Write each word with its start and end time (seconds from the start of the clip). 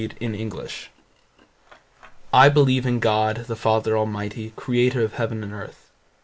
Modern 0.01 0.33
English 0.33 0.89
Version 1.37 2.11
I 2.33 2.49
believe 2.49 2.87
in 2.87 2.99
God, 2.99 3.45
the 3.45 3.55
Father 3.55 3.95
almighty, 3.95 4.51
creator 4.55 5.03
of 5.03 5.13
heaven 5.13 5.43
and 5.43 5.53
earth. 5.53 5.91